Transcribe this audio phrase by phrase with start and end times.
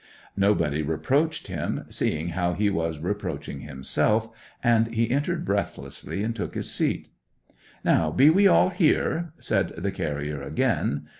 [0.35, 4.29] Nobody reproached him, seeing how he was reproaching himself;
[4.63, 7.09] and he entered breathlessly and took his seat.
[7.83, 11.05] 'Now be we all here?' said the carrier again.